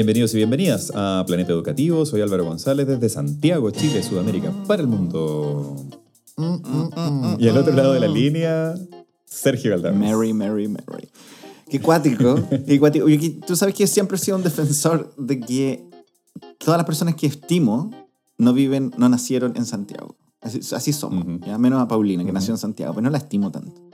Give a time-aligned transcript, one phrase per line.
[0.00, 2.06] Bienvenidos y bienvenidas a Planeta Educativo.
[2.06, 5.76] Soy Álvaro González desde Santiago, Chile, Sudamérica, para el mundo.
[7.38, 8.74] Y al otro lado de la línea,
[9.26, 10.10] Sergio Galdames.
[10.10, 11.10] Mary, Mary, Mary.
[11.68, 12.36] Qué cuático.
[12.66, 13.04] qué cuático.
[13.04, 15.84] Oye, Tú sabes que siempre he sido un defensor de que
[16.56, 17.90] todas las personas que estimo
[18.38, 20.16] no viven, no nacieron en Santiago.
[20.40, 21.26] Así, así somos.
[21.26, 23.89] Menos a Paulina, que nació en Santiago, pero no la estimo tanto.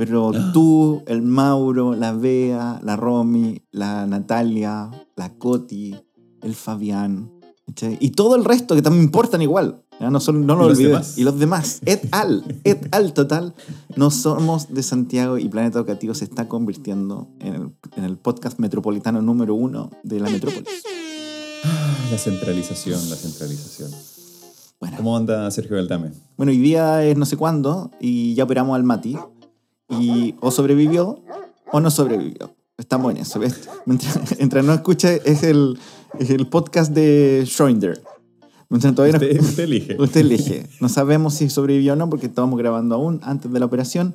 [0.00, 5.94] Pero tú, el Mauro, la Bea, la Romy, la Natalia, la Coti,
[6.40, 7.30] el Fabián,
[7.66, 7.98] ¿cachai?
[8.00, 9.82] y todo el resto que también importan igual.
[10.00, 10.08] ¿ya?
[10.08, 10.86] No, son, no lo olvides.
[10.88, 11.18] demás.
[11.18, 13.54] Y los demás, et al, et al total,
[13.94, 18.58] no somos de Santiago y Planeta Educativo se está convirtiendo en el, en el podcast
[18.58, 20.82] metropolitano número uno de la metrópolis.
[22.10, 23.90] La centralización, la centralización.
[24.80, 26.16] Bueno, ¿Cómo anda Sergio Galdames?
[26.38, 29.18] bueno, hoy día es no sé cuándo y ya operamos al Mati.
[29.90, 31.20] Y o sobrevivió
[31.72, 32.54] o no sobrevivió.
[32.78, 33.38] Estamos en eso.
[33.40, 33.68] ¿ves?
[33.86, 35.78] Mientras, mientras no escucha, es el,
[36.18, 38.00] es el podcast de Schrödinger.
[38.68, 39.96] Mientras todavía no- Usted, usted elige.
[40.00, 40.66] Usted elige.
[40.80, 44.14] No sabemos si sobrevivió o no porque estábamos grabando aún antes de la operación.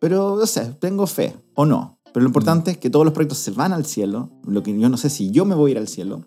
[0.00, 1.98] Pero, no sé, tengo fe o no.
[2.12, 4.30] Pero lo importante es que todos los proyectos se van al cielo.
[4.46, 6.24] Lo que yo no sé si yo me voy a ir al cielo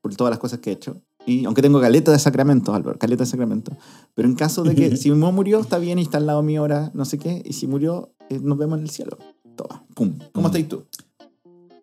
[0.00, 1.02] por todas las cosas que he hecho.
[1.28, 3.76] Y aunque tengo caleta de sacramentos, Álvaro, caleta de sacramentos.
[4.14, 6.62] Pero en caso de que si no murió, está bien y está al lado mío
[6.62, 7.42] ahora, no sé qué.
[7.44, 9.18] Y si murió, eh, nos vemos en el cielo.
[9.54, 10.18] Toma, pum.
[10.32, 10.84] ¿Cómo estás tú?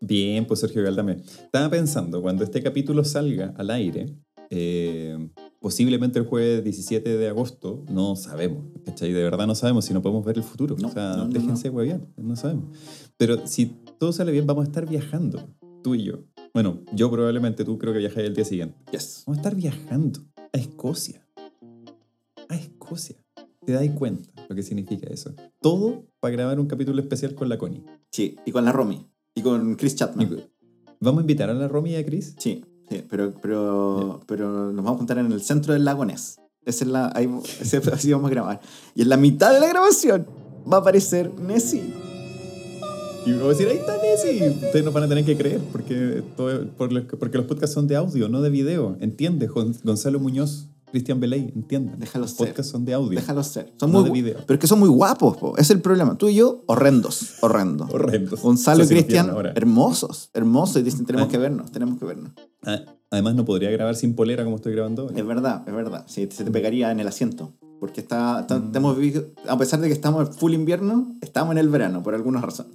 [0.02, 1.18] Bien, pues Sergio Galdames.
[1.44, 4.16] Estaba pensando, cuando este capítulo salga al aire,
[4.50, 9.14] eh, posiblemente el jueves 17 de agosto, no sabemos, ¿cachai?
[9.14, 10.76] De verdad no sabemos si no podemos ver el futuro.
[10.80, 12.76] No, o sea, no, no, déjense huevear, no sabemos.
[13.16, 13.68] Pero si
[14.00, 15.48] todo sale bien, vamos a estar viajando,
[15.84, 16.24] tú y yo.
[16.56, 18.78] Bueno, yo probablemente, tú creo que viajáis el día siguiente.
[18.92, 19.24] Yes.
[19.28, 20.22] Vamos a estar viajando
[20.54, 21.22] a Escocia.
[22.48, 23.18] A Escocia.
[23.66, 25.34] ¿Te das cuenta lo que significa eso?
[25.62, 27.84] Todo para grabar un capítulo especial con la Connie.
[28.10, 29.06] Sí, y con la Romy.
[29.36, 30.44] Y con Chris Chapman.
[31.02, 32.36] Vamos a invitar a la Romy y a Chris.
[32.40, 36.40] Sí, sí, pero, pero, pero nos vamos a juntar en el centro del lago Ness.
[36.64, 37.30] Esa es la, ahí,
[37.60, 38.62] ese- así vamos a grabar.
[38.96, 40.26] Y en la mitad de la grabación
[40.72, 41.84] va a aparecer Nessie.
[43.26, 44.50] Y vamos a decir, ahí está Nessie.
[44.50, 48.30] Ustedes nos van a tener que creer porque, todo- porque los podcasts son de audio,
[48.30, 48.98] no de video.
[49.00, 49.50] ¿Entiendes?
[49.50, 52.00] Gon- Gonzalo Muñoz, Cristian Beley, entienden.
[52.00, 52.48] Déjalos Los ser.
[52.48, 53.20] podcasts son de audio.
[53.20, 53.74] Déjalos ser.
[53.80, 54.38] Son No muy, de video.
[54.46, 55.58] Pero es que son muy guapos, po.
[55.58, 56.18] es el problema.
[56.18, 57.92] Tú y yo, horrendos, horrendos.
[57.92, 58.40] Horrendos.
[58.42, 60.78] Gonzalo y Cristian, hermosos, hermosos.
[60.78, 61.32] Y dicen, tenemos Ah.
[61.32, 62.32] que vernos, tenemos que vernos.
[62.64, 62.80] Ah,
[63.12, 65.18] Además, no podría grabar sin polera como estoy grabando ahora.
[65.18, 66.04] Es verdad, es verdad.
[66.08, 67.54] Sí, se te pegaría en el asiento.
[67.80, 71.70] Porque está, está- vivido- a pesar de que estamos en full invierno, estamos en el
[71.70, 72.68] verano, por alguna razón.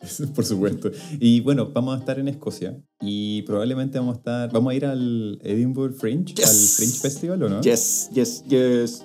[0.34, 0.90] Por supuesto.
[1.18, 4.84] Y bueno, vamos a estar en Escocia y probablemente vamos a estar, vamos a ir
[4.86, 6.48] al Edinburgh Fringe, Yes.
[6.48, 7.60] al Fringe Festival, ¿o no?
[7.62, 9.02] Yes, yes, yes.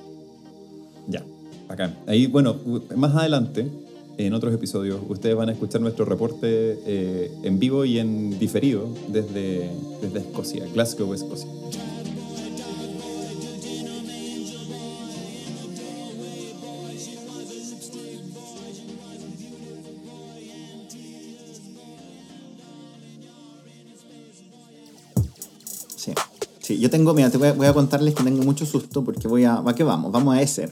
[1.07, 1.23] Ya,
[1.67, 1.93] acá.
[2.07, 2.55] Ahí, bueno,
[2.95, 3.67] más adelante,
[4.17, 8.87] en otros episodios, ustedes van a escuchar nuestro reporte eh, en vivo y en diferido
[9.09, 9.69] desde,
[10.01, 11.49] desde Escocia, Glasgow, Escocia.
[26.63, 26.79] Sí.
[26.79, 29.43] Yo tengo, mira, te voy a, voy a contarles que tengo mucho susto porque voy
[29.43, 30.11] a, ¿a qué vamos?
[30.11, 30.71] Vamos a ESER,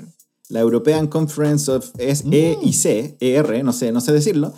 [0.49, 4.51] la European Conference of S, E C, ER, no sé, no sé decirlo.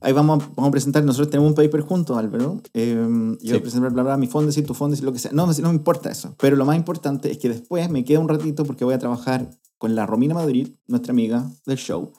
[0.00, 2.60] Ahí vamos, a- vamos a presentar, nosotros tenemos un paper juntos, Álvaro.
[2.72, 3.48] Eh, yo Sí.
[3.50, 5.32] voy a presentar, bla, bla, mi fondo, y tu fondo, y lo que sea.
[5.32, 6.34] No, no me importa eso.
[6.38, 9.50] Pero lo más importante es que después me queda un ratito porque voy a trabajar
[9.78, 12.12] con la Romina Madrid, nuestra amiga del show,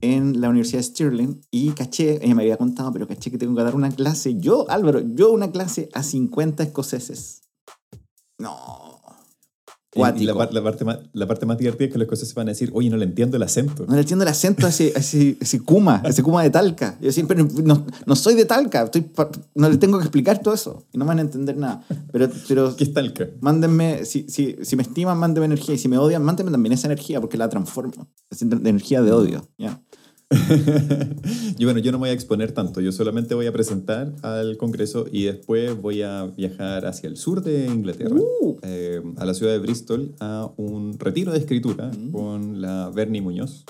[0.00, 3.54] en la Universidad de Stirling y caché, ella me había contado, pero caché que tengo
[3.54, 7.42] que dar una clase, yo, Álvaro, yo una clase a 50 escoceses.
[8.38, 8.94] No.
[9.94, 12.50] Y, la, la parte más, la parte más divertida es que los escoceses van a
[12.50, 13.86] decir, oye, no le entiendo el acento.
[13.86, 16.50] No le entiendo el acento a ese, a ese, ese Kuma, a ese Kuma de
[16.50, 16.96] Talca.
[17.00, 19.08] Yo decía, pero no, no soy de Talca, estoy
[19.54, 20.84] no le tengo que explicar todo eso.
[20.92, 21.84] Y no van a entender nada.
[22.10, 23.28] Pero, pero ¿Qué es talca?
[23.40, 25.76] mándenme, si, si, si me estiman, mándenme energía.
[25.76, 28.08] Y si me odian, mándenme también esa energía porque la transformo.
[28.30, 29.48] Es de energía de odio.
[29.58, 29.80] ¿ya?
[31.58, 34.56] y bueno, yo no me voy a exponer tanto, yo solamente voy a presentar al
[34.56, 38.56] Congreso y después voy a viajar hacia el sur de Inglaterra, Uh.
[38.62, 42.10] eh, a la ciudad de Bristol, a un retiro de escritura Mm.
[42.12, 43.64] con la Bernie Muñoz.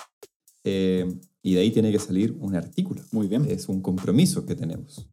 [0.65, 1.07] Eh,
[1.43, 3.03] y de ahí tiene que salir un artículo.
[3.13, 3.45] Muy bien.
[3.51, 5.07] Es un compromiso que tenemos.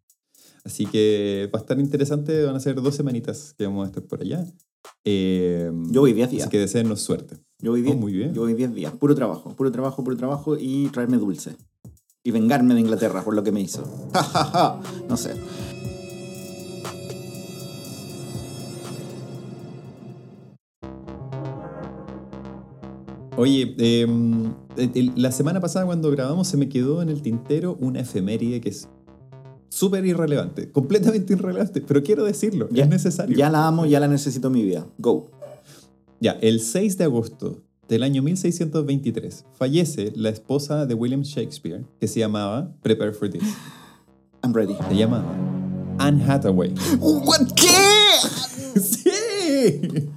[0.63, 4.03] Así que va a estar interesante, van a ser dos semanitas que vamos a estar
[4.03, 4.45] por allá.
[5.03, 6.43] Eh, Yo voy 10 días.
[6.43, 7.35] Así que deseennos suerte.
[7.61, 8.33] Yo voy Oh, 10 muy bien.
[8.33, 8.93] Yo voy 10 días.
[8.93, 11.55] Puro trabajo, puro trabajo, puro trabajo y traerme dulce.
[12.23, 13.83] Y vengarme de Inglaterra por lo que me hizo.
[15.09, 15.33] No sé.
[23.37, 24.07] Oye, eh,
[25.15, 28.87] la semana pasada cuando grabamos se me quedó en el tintero una efeméride que es
[29.69, 33.37] súper irrelevante, completamente irrelevante, pero quiero decirlo, Ya- es necesario.
[33.37, 34.85] Ya la amo, ya la necesito en mi vida.
[34.97, 35.31] Go.
[36.21, 42.07] Ya, el 6 de agosto del año 1623 fallece la esposa de William Shakespeare que
[42.07, 43.41] se llamaba, prepare for this,
[44.43, 44.75] I'm ready.
[44.87, 45.33] se llamaba
[45.97, 46.75] Anne Hathaway.
[46.99, 47.47] ¿What?
[47.55, 48.79] ¿Qué?
[48.79, 50.11] ¡Sí!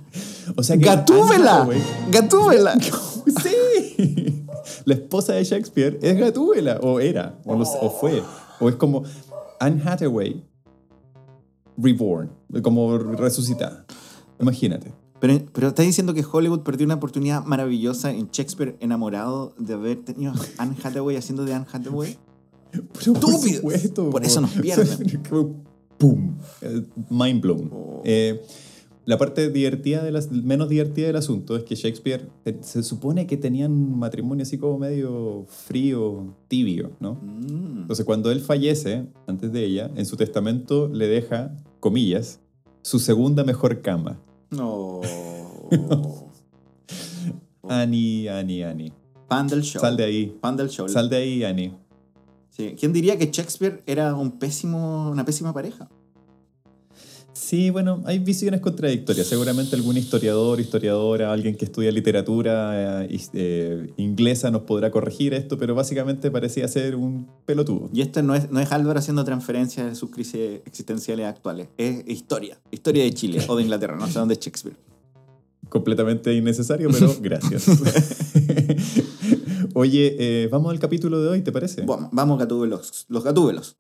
[0.55, 1.65] O sea que ¡Gatúbela!
[1.65, 2.75] Hathaway- ¡Gatúbela!
[3.43, 4.45] Sí.
[4.85, 8.23] La esposa de Shakespeare es Gatúbela, o era, o, no o fue.
[8.61, 9.03] O es como
[9.59, 10.45] Anne Hathaway
[11.79, 12.31] reborn,
[12.63, 13.87] como resucitada.
[14.39, 14.93] Imagínate.
[15.25, 20.05] Pero, pero estás diciendo que Hollywood perdió una oportunidad maravillosa en Shakespeare enamorado de haber
[20.05, 22.19] tenido a Anne Hathaway haciendo de Anne Hathaway.
[22.71, 24.11] Pero por supuesto.
[24.11, 25.23] Por eso nos pierden.
[25.97, 26.37] ¡Pum!
[26.61, 27.71] Eh, Mind blown.
[27.73, 28.03] Oh.
[28.05, 28.43] Eh,
[29.07, 33.27] la parte divertida de las, menos divertida del asunto es que Shakespeare eh, se supone
[33.27, 37.15] que tenían un matrimonio así como medio frío, tibio, ¿no?
[37.15, 37.79] Mm.
[37.79, 42.41] Entonces, cuando él fallece, antes de ella, en su testamento le deja, comillas,
[42.83, 44.21] su segunda mejor cama.
[44.57, 45.01] No.
[47.69, 48.93] Annie, Annie, Annie.
[49.29, 49.81] Pan del show.
[49.81, 50.27] Sal de ahí.
[50.41, 50.89] Pan del show.
[50.89, 51.73] Sal de ahí, Annie.
[52.51, 52.77] Sí.
[52.79, 55.89] ¿Quién diría que Shakespeare era un pésimo, una pésima pareja?
[57.35, 59.27] Sí, bueno, hay visiones contradictorias.
[59.27, 65.59] Seguramente algún historiador, historiadora, alguien que estudia literatura eh, eh, inglesa nos podrá corregir esto,
[65.59, 67.91] pero básicamente parecía ser un pelotudo.
[67.93, 71.69] Y esto no es, no es Álvaro haciendo transferencias de sus crisis existenciales actuales.
[71.77, 72.61] Es historia.
[72.71, 73.97] Historia de Chile o de Inglaterra.
[73.97, 74.77] No sé dónde es Shakespeare.
[75.69, 77.67] Completamente innecesario, pero gracias.
[79.75, 81.83] Oye, eh, vamos al capítulo de hoy, ¿te parece?
[81.83, 83.07] Vamos, vamos gatúbelos.
[83.09, 83.77] Los gatúbelos.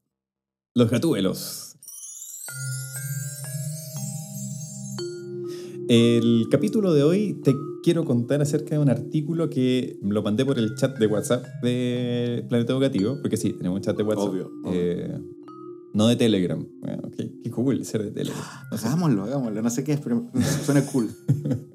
[0.75, 1.75] Los gatúbelos.
[5.89, 10.59] El capítulo de hoy te quiero contar acerca de un artículo que lo mandé por
[10.59, 14.29] el chat de WhatsApp de Planeta Educativo, porque sí, tenemos un chat de WhatsApp.
[14.29, 14.73] Obvio, obvio.
[14.81, 15.19] Eh,
[15.93, 16.67] no de Telegram.
[16.81, 18.43] Bueno, qué, qué cool ser de Telegram.
[18.71, 18.87] No sé.
[18.87, 19.63] Hagámoslo, hagámoslo.
[19.63, 20.27] No sé qué es, pero
[20.65, 21.09] suena cool.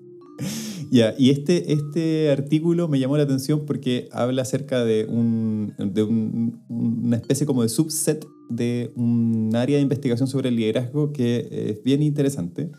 [0.91, 6.01] Ya, y este, este artículo me llamó la atención porque habla acerca de, un, de
[6.01, 11.47] un- una especie como de subset de un área de investigación sobre el liderazgo que
[11.51, 12.71] es bien interesante.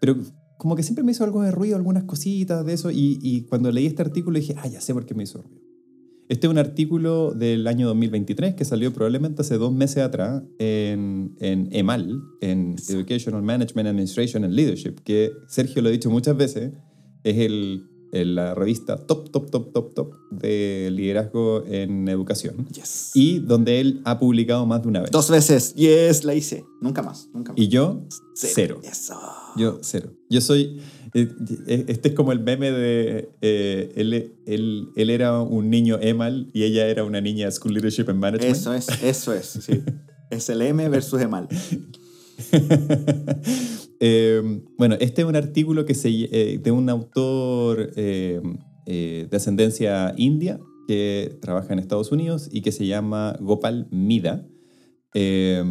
[0.00, 0.16] Pero
[0.58, 3.86] como que siempre me hizo algo de ruido, algunas cositas de eso, y, cuando leí
[3.86, 5.62] este artículo dije, ah, ya sé por qué me hizo ruido.
[6.28, 11.34] Este es un artículo del año 2023 que salió probablemente hace dos meses atrás en,
[11.38, 16.72] en EMAL, en Educational Management Administration and Leadership, que Sergio lo ha dicho muchas veces,
[17.24, 23.10] es el, el- la revista top, top, top, top, top de liderazgo en educación Yes.
[23.14, 25.10] y donde él ha publicado más de una vez.
[25.10, 25.74] Dos veces.
[25.74, 26.64] Yes, la hice.
[26.80, 27.28] Nunca más.
[27.34, 27.60] Nunca más.
[27.60, 28.02] Y yo,
[28.34, 28.80] cero.
[28.82, 29.18] Eso.
[29.56, 30.12] Yo, cero.
[30.30, 30.80] Yo soy.
[31.14, 31.28] eh,
[31.66, 33.30] eh, Este es como el meme de.
[33.40, 38.04] eh, él, él- él era un niño EMAL y ella era una niña School Leadership
[38.08, 38.56] and Management.
[38.56, 39.46] Eso es, eso es.
[39.46, 39.82] Sí.
[40.30, 41.48] Es el M versus Emal.
[44.00, 48.40] Eh, bueno, este es un artículo que se, eh, de un autor eh,
[48.86, 54.46] eh, de ascendencia india que trabaja en Estados Unidos y que se llama Gopal Mida.
[55.14, 55.62] Eh,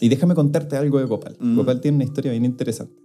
[0.00, 1.36] y déjame contarte algo de Gopal.
[1.38, 1.56] Mm.
[1.56, 3.00] Gopal tiene una historia bien interesante.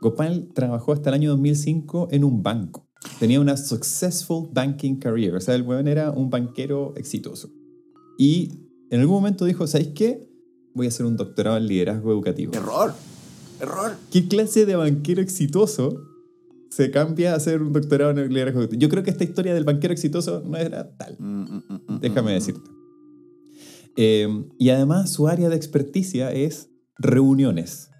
[0.00, 2.88] Gopal trabajó hasta el año 2005 en un banco.
[3.20, 5.34] Tenía una successful banking career.
[5.36, 7.52] O sea, el weón era un banquero exitoso.
[8.18, 10.28] Y en algún momento dijo, ¿sabéis qué?
[10.74, 12.52] Voy a hacer un doctorado en liderazgo educativo.
[12.54, 12.92] Error.
[13.62, 13.96] Error.
[14.10, 16.02] ¿Qué clase de banquero exitoso
[16.68, 18.80] se cambia a hacer un doctorado en educativo?
[18.80, 21.16] Yo creo que esta historia del banquero exitoso no era tal.
[21.18, 22.70] Mm, mm, mm, mm, Déjame mm, decirte.
[23.96, 27.90] Eh, y además su área de experticia es reuniones.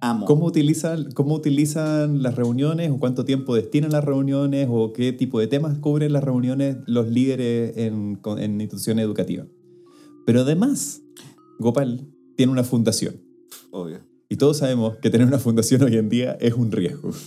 [0.00, 0.24] Amo.
[0.24, 5.38] ¿Cómo utilizan, ¿Cómo utilizan las reuniones o cuánto tiempo destinan las reuniones o qué tipo
[5.38, 9.48] de temas cubren las reuniones los líderes en, en instituciones educativas?
[10.24, 11.02] Pero además,
[11.58, 13.16] Gopal tiene una fundación.
[13.70, 14.13] Obvio.
[14.34, 17.12] Y todos sabemos que tener una fundación hoy en día es un riesgo.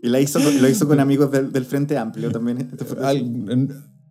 [0.00, 2.70] Y la hizo, lo hizo con amigos del, del Frente Amplio también.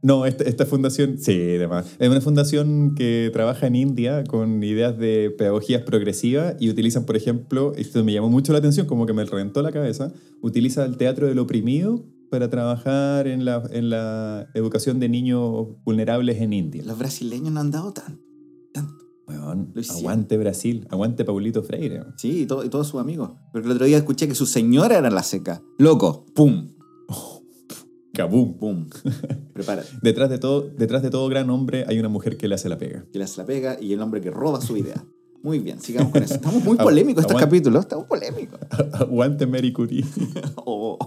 [0.01, 1.95] No, esta, esta fundación, sí, además.
[1.97, 7.15] Es una fundación que trabaja en India con ideas de pedagogías progresivas y utilizan, por
[7.15, 10.97] ejemplo, esto me llamó mucho la atención, como que me reventó la cabeza, utiliza el
[10.97, 16.83] teatro del oprimido para trabajar en la, en la educación de niños vulnerables en India.
[16.83, 18.27] Los brasileños no han dado tanto.
[19.47, 22.03] Weón, aguante Brasil, aguante Paulito Freire.
[22.17, 23.31] Sí, y, todo- y todos sus amigos.
[23.51, 25.61] Porque el otro día escuché que su señora era la seca.
[25.77, 26.69] Loco, pum,
[28.13, 28.53] Kabum.
[28.57, 28.87] pum.
[29.53, 29.89] Prepárate.
[30.01, 32.77] Detrás de, todo, detrás de todo gran hombre hay una mujer que le hace la
[32.77, 33.05] pega.
[33.11, 35.03] Que le hace la pega y el hombre que roba su idea.
[35.43, 36.33] Muy bien, sigamos con eso.
[36.33, 37.45] Estamos muy polémicos estos aguante.
[37.57, 38.59] capítulos, estamos polémicos.
[38.93, 40.03] aguante Mary Curie.
[40.55, 40.97] Oh.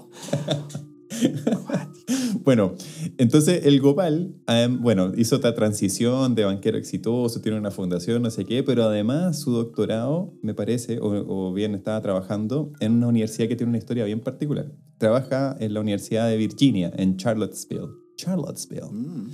[2.44, 2.74] Bueno,
[3.18, 8.30] entonces el Gopal, em, bueno, hizo esta transición de banquero exitoso, tiene una fundación, no
[8.30, 13.08] sé qué, pero además su doctorado, me parece, o, o bien estaba trabajando en una
[13.08, 14.72] universidad que tiene una historia bien particular.
[14.98, 17.88] Trabaja en la Universidad de Virginia, en Charlottesville.
[18.16, 18.90] Charlottesville.
[18.90, 19.30] Mm.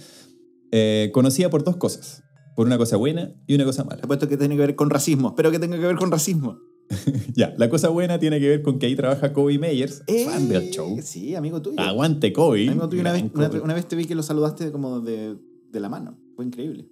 [0.73, 2.23] Eh, conocida por dos cosas.
[2.55, 4.01] Por una cosa buena y una cosa mala.
[4.03, 5.29] Apuesto que tiene que ver con racismo.
[5.29, 6.59] Espero que tenga que ver con racismo.
[7.35, 10.71] Ya, la cosa buena tiene que ver con que ahí trabaja Kobe Meyers, fan del
[10.71, 10.99] show.
[10.99, 11.81] Eh, Sí, amigo tuyo.
[11.81, 12.69] Aguante Kobe.
[12.69, 13.61] Amigo tuyo, una vez, Gran una, Kobe.
[13.61, 15.37] una vez te vi que lo saludaste como de,
[15.71, 16.19] de la mano.
[16.37, 16.89] Fue increíble.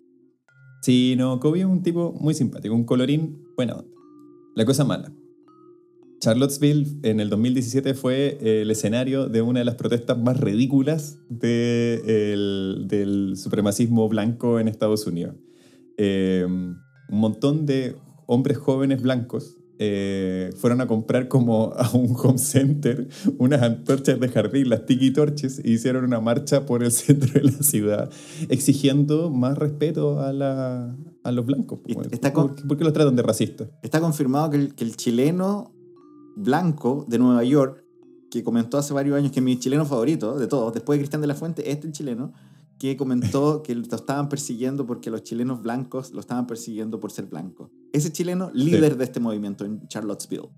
[0.83, 3.91] Sí, no, Kobe es un tipo muy simpático, un colorín buena onda.
[4.55, 5.13] La cosa mala.
[6.21, 11.19] Charlottesville en el 2017 fue eh, el escenario de una de las protestas más ridículas
[11.29, 15.35] de el- del supremacismo blanco en Estados Unidos.
[15.99, 16.79] Eh, un
[17.11, 17.97] montón de
[18.27, 24.29] hombres jóvenes blancos eh, fueron a comprar como a un home center unas antorchas de
[24.29, 28.11] jardín, las tiki torches, e hicieron una marcha por el centro de la ciudad
[28.49, 31.81] exigiendo más respeto a, la- a los blancos.
[31.87, 33.69] Y ¿Por, está por qué los tratan de racistas?
[33.83, 35.73] Está confirmado que el, que el chileno
[36.37, 37.85] blanco de Nueva York,
[38.31, 41.21] que comentó hace varios años que es mi chileno favorito de todos, después de Cristian
[41.21, 42.33] de la Fuente, este es el chileno,
[42.91, 47.25] que comentó que lo estaban persiguiendo porque los chilenos blancos lo estaban persiguiendo por ser
[47.27, 47.71] blanco.
[47.93, 50.51] Ese chileno, líder de este movimiento en Charlottesville.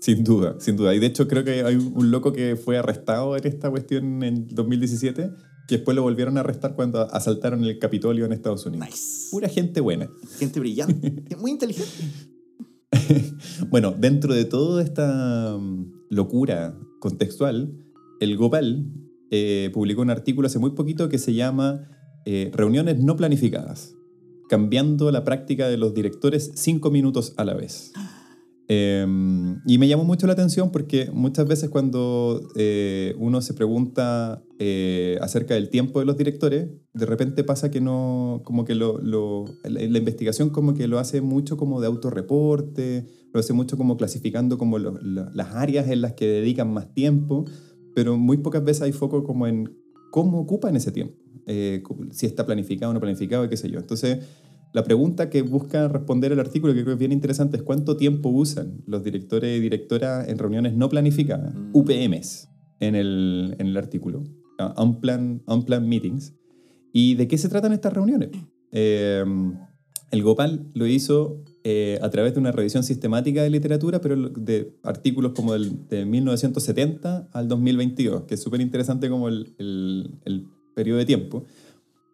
[0.00, 0.94] Sin duda, sin duda.
[0.94, 4.46] Y de hecho creo que hay un loco que fue arrestado en esta cuestión en
[4.48, 5.30] 2017
[5.68, 8.88] que después lo volvieron a arrestar cuando asaltaron el Capitolio en Estados Unidos.
[8.88, 9.28] Nice.
[9.30, 10.10] Pura gente buena.
[10.38, 11.36] Gente brillante.
[11.40, 11.92] Muy inteligente.
[13.70, 17.72] Bueno, dentro de toda esta mm, locura contextual,
[18.20, 18.86] el Gopal
[19.34, 21.88] eh, publicó un artículo hace muy poquito que se llama
[22.26, 23.94] eh, Reuniones no planificadas,
[24.50, 27.92] cambiando la práctica de los directores cinco minutos a la vez.
[28.68, 29.06] Eh,
[29.66, 34.42] y me llamó mucho la atención porque muchas veces cuando eh, uno se pregunta
[35.20, 39.46] acerca del tiempo de los directores, de repente pasa que no, como que lo, lo-
[39.64, 44.58] la, investigación como que lo hace mucho como de autorreporte, lo hace mucho como clasificando
[44.58, 47.44] como las áreas en las que dedican más tiempo,
[47.94, 49.76] pero muy pocas veces hay foco como en
[50.10, 53.78] cómo ocupan ese tiempo, eh, si está planificado o no planificado, y qué sé yo.
[53.78, 54.18] Entonces,
[54.72, 57.96] la pregunta que busca responder el artículo, que creo que es bien interesante, es cuánto
[57.96, 61.70] tiempo usan los directores y directoras en reuniones no planificadas, Mm.
[61.72, 62.48] UPMs,
[62.80, 64.24] en el, en el artículo,
[64.58, 66.34] uh, Unplanned, Unplanned Meetings,
[66.92, 68.30] y de qué se tratan estas reuniones.
[68.70, 69.24] Eh,
[70.10, 74.74] el Gopal lo hizo eh, a través de una revisión sistemática de literatura, pero de
[74.82, 80.46] artículos como del, de 1970 al 2022, que es súper interesante como el, el- el
[80.74, 81.44] periodo de tiempo.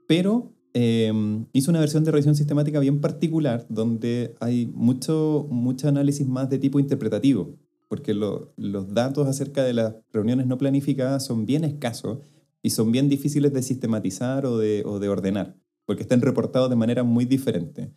[0.07, 1.13] Pero eh,
[1.53, 6.59] hizo una versión de revisión sistemática bien particular, donde hay mucho, mucho análisis más de
[6.59, 7.55] tipo interpretativo,
[7.89, 12.19] porque lo- los datos acerca de las reuniones no planificadas son bien escasos
[12.63, 16.77] y son bien difíciles de sistematizar o de, o de ordenar, porque están reportados de
[16.77, 17.93] manera muy diferente.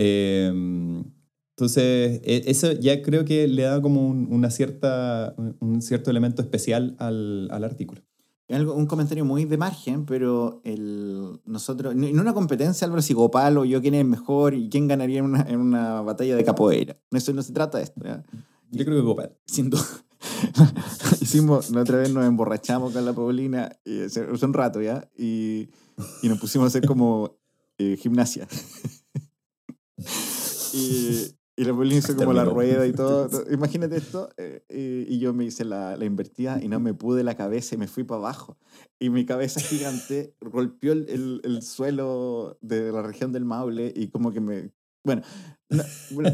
[0.00, 0.46] Eh,
[1.56, 6.40] entonces, e- eso ya creo que le da como un, una cierta, un cierto elemento
[6.40, 8.00] especial al, al artículo.
[8.48, 13.12] Algo- un comentario muy de margen, pero el, nosotros, no no una competencia, Álvaro, si
[13.12, 16.44] Gopal o yo quién es mejor y quién ganaría en una, en una batalla de
[16.44, 16.96] capoeira.
[17.10, 18.00] Eso no se trata de esto.
[18.04, 18.24] ¿ya?
[18.70, 19.36] Yo creo que Gopal.
[19.44, 19.82] Sin duda.
[21.20, 23.70] Hicimos, la otra vez nos emborrachamos con la Paulina,
[24.06, 25.68] hace un rato ya, y,
[26.22, 27.36] y nos pusimos a hacer como
[27.78, 28.46] eh, gimnasia.
[30.72, 33.28] Y, y la Paulina hizo como la rueda y todo.
[33.50, 37.24] Imagínate esto, eh, y, y yo me hice la, la invertida y no me pude
[37.24, 38.56] la cabeza y me fui para abajo.
[38.98, 44.08] Y mi cabeza gigante golpeó el, el, el suelo de la región del Maule y
[44.08, 44.70] como que me...
[45.04, 45.22] Bueno,
[45.70, 45.82] no,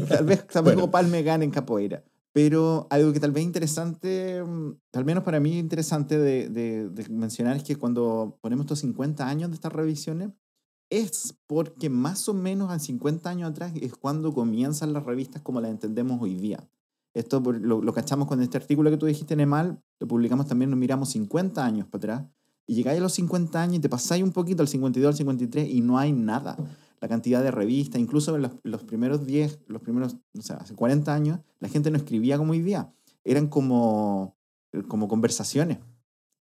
[0.07, 0.81] tal vez, vez Bueno.
[0.81, 2.03] Gopal me gane en capoeira.
[2.33, 7.09] Pero algo que tal vez interesante, mm, al menos para mí interesante de, de- de
[7.09, 10.31] mencionar es que cuando ponemos estos 50 años de estas revisiones,
[10.89, 15.61] es porque más o menos a 50 años atrás es cuando comienzan las revistas como
[15.61, 16.67] las entendemos hoy día.
[17.13, 20.79] Esto lo, lo cachamos con este artículo que tú dijiste, Nemal, lo publicamos también, nos
[20.79, 22.29] miramos 50 años para atrás,
[22.67, 25.69] y llegáis a los 50 años y te pasáis un poquito al 52, al 53
[25.69, 26.57] y no hay nada.
[26.99, 30.73] La cantidad de revistas, incluso en los, los primeros 10, los primeros, o sea, hace
[30.73, 32.91] 40 años, la gente no escribía como hoy día.
[33.23, 34.35] Eran como,
[34.87, 35.77] como conversaciones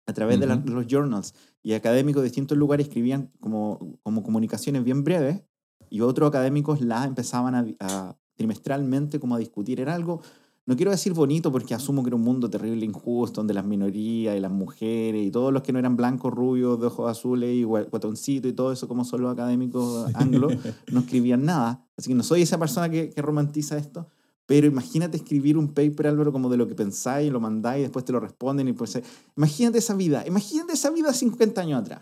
[0.07, 0.65] a través de, la- Ujú.
[0.65, 1.33] de los journals.
[1.63, 5.41] Y académicos de distintos lugares escribían como, como comunicaciones bien breves
[5.89, 9.79] y otros académicos la empezaban a, a trimestralmente como a discutir.
[9.79, 10.21] Era algo,
[10.65, 14.35] no quiero decir bonito porque asumo que era un mundo terrible, injusto, donde las minorías
[14.35, 17.63] y las mujeres y todos los que no eran blancos, rubios, de ojos azules y
[17.63, 20.53] gua- guatoncitos y todo eso, como son los académicos anglos,
[20.91, 21.85] no escribían nada.
[21.97, 24.07] Así que no soy esa persona que, que romantiza esto.
[24.51, 28.11] Pero imagínate escribir un paper, Álvaro, como de lo que pensáis, lo mandáis después te
[28.11, 28.67] lo responden.
[28.67, 29.01] y pues,
[29.37, 32.01] Imagínate esa vida, imagínate esa vida 50 años atrás.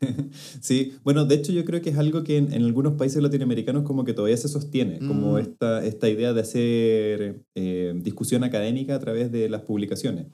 [0.60, 3.82] Sí, bueno, de hecho yo creo que es algo que en, en algunos países latinoamericanos
[3.84, 5.38] como que todavía se sostiene, como Mm.
[5.38, 10.26] esta, esta idea de hacer eh, discusión académica a través de las publicaciones.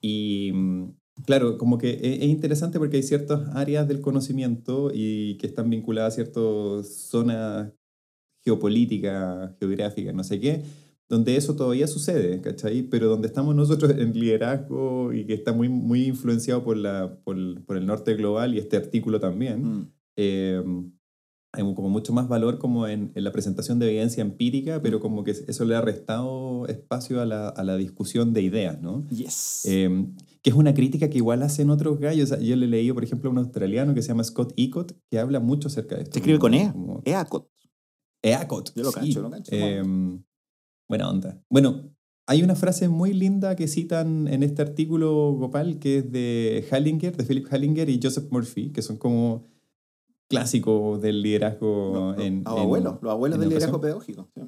[0.00, 0.90] Y mm,
[1.26, 5.70] claro, como que es, es interesante porque hay ciertas áreas del conocimiento y que están
[5.70, 7.72] vinculadas a ciertas zonas
[8.46, 10.62] geopolíticas, geográficas, no sé qué,
[11.08, 12.82] donde eso todavía sucede, ¿cachai?
[12.82, 17.36] Pero donde estamos nosotros en liderazgo y que está muy, muy influenciado por, la, por,
[17.36, 19.90] el, por el norte global y este artículo también, Mm.
[20.16, 20.62] eh,
[21.52, 25.24] hay como mucho más valor como en, en la presentación de evidencia empírica, pero como
[25.24, 29.06] que eso le ha restado espacio a la, a la discusión de ideas, ¿no?
[29.08, 29.62] Yes.
[29.64, 30.06] Eh,
[30.42, 32.28] que es una crítica que igual hacen otros gallos.
[32.42, 35.18] Yo le he leído, por ejemplo, a un australiano que se llama Scott Ecott, que
[35.18, 36.14] habla mucho acerca de esto.
[36.14, 36.70] Se escribe con E.
[36.72, 37.48] Como- EACOT.
[38.30, 38.72] Eacot.
[38.74, 39.00] Yo lo sí.
[39.00, 39.50] cacho, lo cacho.
[39.52, 39.82] Eh,
[40.88, 41.42] buena onda.
[41.50, 41.90] Bueno,
[42.26, 47.16] hay una frase muy linda que citan en este artículo, Gopal, que es de Hallinger,
[47.16, 49.44] de Philip Hallinger y Joseph Murphy, que son como
[50.28, 52.34] clásicos del liderazgo Los, los en...
[52.38, 54.28] en- abuelos, los abuelos en del liderazgo pedagógico.
[54.34, 54.42] sí.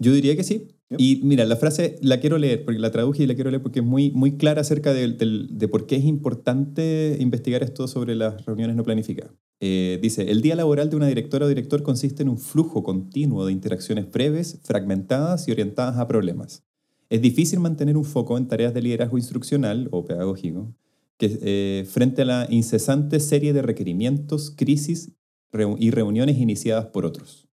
[0.00, 0.66] Yo diría que sí.
[0.90, 1.00] Yep.
[1.00, 3.78] Y mira, la frase la quiero leer, porque la traduje y la quiero leer porque
[3.78, 8.16] es muy, muy clara acerca del- del- de, por qué es importante investigar esto sobre
[8.16, 9.32] las reuniones no planificadas.
[9.66, 13.46] Eh, dice, el día laboral de una directora o director consiste en un flujo continuo
[13.46, 16.64] de interacciones breves, fragmentadas y orientadas a problemas.
[17.08, 20.74] Es difícil mantener un foco en tareas de liderazgo instruccional o pedagógico
[21.16, 25.12] que, eh, frente a la incesante serie de requerimientos, crisis
[25.50, 27.48] reu- y reuniones iniciadas por otros.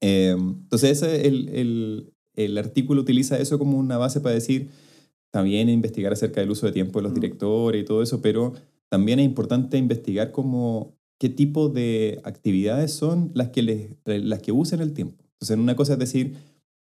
[0.00, 4.70] Eh, entonces, ese, el, el, el artículo utiliza eso como una base para decir,
[5.30, 7.20] también investigar acerca del uso de tiempo de los Mm.
[7.20, 8.54] directores y todo eso, pero
[8.88, 14.50] también es importante investigar como qué tipo de actividades son las que, les, las que
[14.50, 15.22] usan el tiempo.
[15.34, 16.34] Entonces, una cosa es decir,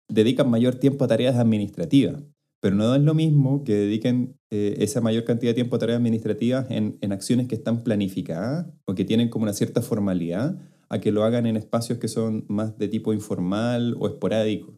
[0.08, 2.24] dedican mayor tiempo a tareas administrativas,
[2.62, 5.98] pero no es lo mismo que dediquen eh, esa mayor cantidad de tiempo a tareas
[5.98, 11.00] administrativas en, en acciones que están planificadas o que tienen como una cierta formalidad a
[11.02, 14.74] que lo hagan en espacios que son más de tipo informal o esporádico.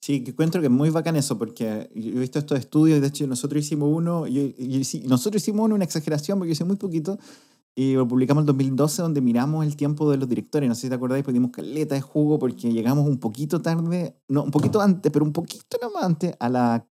[0.00, 3.08] Sí, que encuentro que es muy bacán eso, porque yo he visto estos estudios, de
[3.08, 7.18] hecho nosotros hicimos uno, yo- yo nosotros hicimos uno, una exageración, porque hice muy poquito,
[7.74, 10.68] y lo publicamos en 2012, donde miramos el tiempo de los directores.
[10.68, 14.14] No sé si te acordáis, pues dimos caleta de jugo, porque llegamos un poquito tarde,
[14.28, 16.86] no, un poquito antes, pero un poquito nomás antes a la,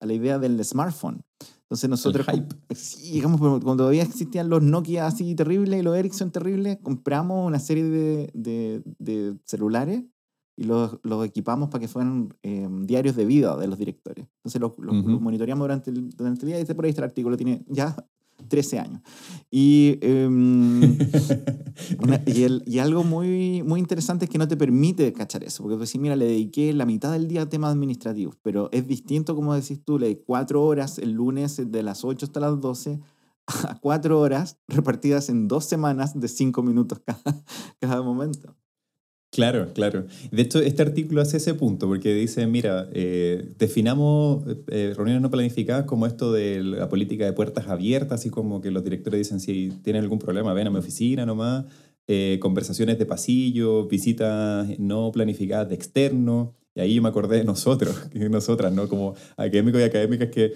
[0.00, 1.22] a la idea del smartphone.
[1.62, 2.26] Entonces nosotros...
[2.74, 7.58] Sí, digamos, cuando todavía existían los Nokia así terribles y los Ericsson terribles, compramos una
[7.58, 10.02] serie de, de, de celulares
[10.56, 14.26] y los, los equipamos para que fueran eh, diarios de vida de los directores.
[14.38, 15.08] Entonces los, los- Ujú.
[15.10, 17.64] los monitoreamos durante el, durante el día y este por ahí está el artículo, tiene
[17.68, 17.96] ya
[18.48, 19.00] 13 años.
[19.50, 20.80] Y, em,
[22.00, 25.62] una- y, el- y algo muy, muy interesante es que no te permite cachar eso,
[25.62, 28.86] porque tú decís, mira, le dediqué la mitad del día a temas administrativos, pero es
[28.86, 32.60] distinto, como decís tú, le di cuatro horas el lunes de las 8 hasta las
[32.60, 33.00] 12
[33.46, 37.44] a cuatro horas repartidas en dos semanas de cinco minutos cada,
[37.80, 38.56] cada momento.
[39.34, 40.06] Claro, claro.
[40.30, 45.30] De hecho, este artículo hace ese punto, porque dice, mira, eh, definamos eh, reuniones no
[45.30, 49.40] planificadas como esto de la política de puertas abiertas, así como que los directores dicen,
[49.40, 51.64] si tienen algún problema, ven a mi oficina nomás,
[52.06, 57.92] eh, conversaciones de pasillo, visitas no planificadas de externo, y ahí me acordé de nosotros,
[58.12, 58.88] que nosotras, ¿no?
[58.88, 60.52] Como académicos y académicas que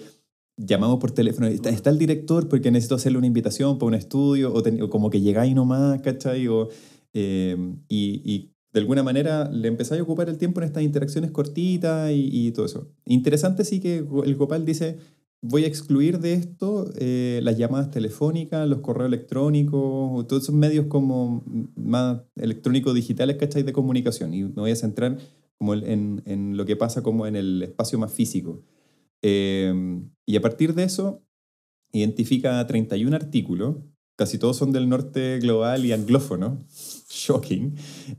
[0.57, 4.61] llamamos por teléfono, está, el director porque necesito hacerle una invitación para un estudio, o,
[4.63, 6.47] ten- como que llegáis nomás, ¿cachai?
[6.47, 6.69] O,
[7.13, 11.31] eh, y, y de alguna manera le empezáis a ocupar el tiempo en estas interacciones
[11.31, 12.91] cortitas y, todo eso.
[13.05, 14.97] Interesante sí que el Gopal dice,
[15.41, 20.85] voy a excluir de esto eh, las llamadas telefónicas, los correos electrónicos, todos esos medios
[20.85, 21.43] como
[21.75, 23.63] más electrónicos digitales, ¿cachai?
[23.63, 24.33] De comunicación.
[24.33, 25.17] Y me voy a centrar
[25.57, 28.63] como en, en lo que pasa como en el espacio más físico.
[29.21, 29.73] Eh,
[30.25, 31.23] y a partir de eso,
[31.91, 33.77] identifica 31 artículos,
[34.19, 36.65] casi todos son del norte global y anglófono,
[37.09, 37.73] shocking,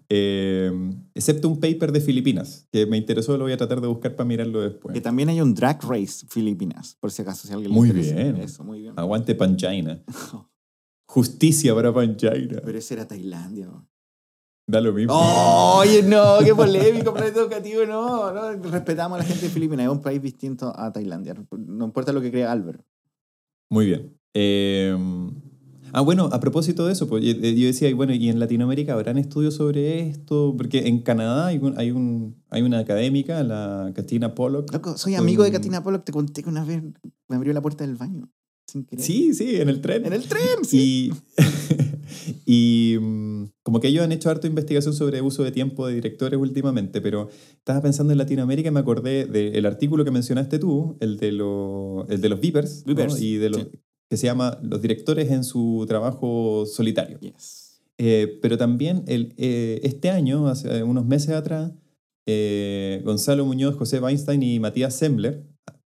[0.09, 0.73] eh,
[1.15, 4.27] excepto un paper de Filipinas, que me interesó, lo voy a tratar de buscar para
[4.27, 4.95] mirarlo después.
[4.95, 8.23] Que también hay un drag race Filipinas, por si acaso, si alguien Muy le interesa.
[8.23, 8.37] bien.
[8.39, 8.95] Eso, muy bien.
[8.97, 10.03] Aguante Panchaina.
[11.07, 12.63] Justicia para Panchaina.
[12.65, 13.67] Pero ese era Tailandia.
[13.67, 13.87] ¿no?
[14.67, 15.13] Da lo mismo.
[15.13, 18.53] Oye, no, qué polémico, planeta educativo, no, no.
[18.71, 21.35] Respetamos a la gente de Filipinas, es un país distinto a Tailandia.
[21.51, 22.83] No importa lo que crea Albert.
[23.69, 24.17] Muy bien.
[24.33, 24.97] Eh,
[25.92, 29.18] Ah, bueno, a propósito de eso, pues, yo yo decía, bueno, ¿y en Latinoamérica habrán
[29.18, 30.55] estudios sobre esto?
[30.57, 34.72] Porque en Canadá hay, un- hay, un, hay una académica, la Katina Pollock.
[34.72, 36.83] Loco, soy amigo de Katina Pollock, te conté que una vez
[37.29, 38.31] me abrió la puerta del baño.
[38.66, 39.05] Sin querer.
[39.05, 40.07] Sí, sí, en el tren.
[40.07, 41.11] En el tren, sí.
[42.46, 45.94] Y, y mm, como que ellos han hecho harta investigación sobre uso de tiempo de
[45.94, 50.96] directores últimamente, pero estaba pensando en Latinoamérica y me acordé del artículo que mencionaste tú,
[51.00, 52.94] el de, lo- el de los Vipers, ¿no?
[52.94, 53.68] Vipers, y de los, sí.
[54.11, 57.18] Que se llama Los directores en su trabajo solitario.
[57.20, 57.81] Yes.
[57.96, 61.70] Eh, pero también el, eh, este año, hace unos meses atrás,
[62.27, 65.44] eh, Gonzalo Muñoz, José Weinstein y Matías Sembler,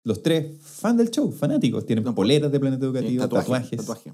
[0.05, 3.79] los tres fan del show, fanáticos, tienen No, poleras de Planeta Sí, Educativo, tatuaje, tatuajes.
[3.79, 4.13] tatuaje.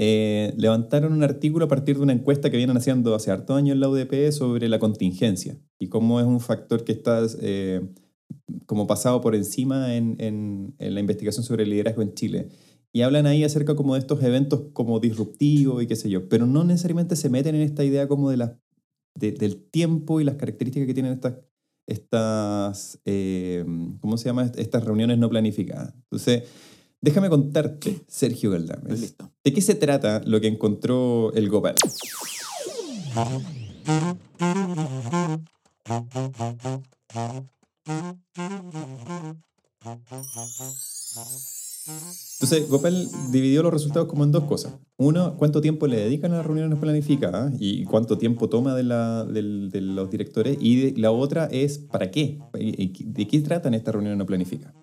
[0.00, 3.74] Eh, levantaron un artículo a partir de una encuesta que vienen haciendo hace harto años
[3.74, 7.80] en la UDP sobre la contingencia y cómo es un factor que está eh,
[8.66, 12.48] como pasado por encima en, en- en la investigación sobre el liderazgo en Chile.
[12.92, 16.46] Y hablan ahí acerca como de estos eventos como disruptivos y qué sé yo, pero
[16.46, 18.58] no necesariamente se meten en esta idea como de la,
[19.14, 21.34] de- del tiempo y las características que tienen estas,
[21.86, 23.64] estas eh,
[24.00, 24.50] ¿cómo se llama?
[24.56, 25.92] Estas reuniones no planificadas.
[25.94, 26.44] Entonces,
[27.02, 29.00] déjame contarte, Sergio Galdames.
[29.00, 29.30] listo.
[29.44, 31.74] ¿De qué se trata lo que encontró el Gopal?
[42.40, 44.74] Entonces, Gopal dividió los resultados como en dos cosas.
[44.96, 50.10] Uno, cuánto tiempo le dedican a las reuniones planificadas y cuánto tiempo toma de, los
[50.10, 50.56] directores.
[50.60, 54.74] Y la otra es para qué, de qué tratan estas reuniones no planificadas.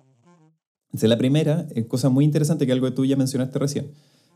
[0.87, 3.91] Entonces, la primera, es cosa muy interesante que algo que tú ya mencionaste recién.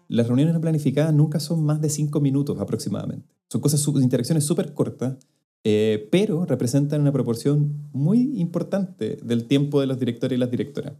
[0.08, 3.28] Las reuniones no planificadas nunca son más de cinco minutos aproximadamente.
[3.50, 5.18] Son cosas, interacciones súper cortas,
[5.64, 10.94] eh, pero representan una proporción muy importante del tiempo de los directores y las directoras.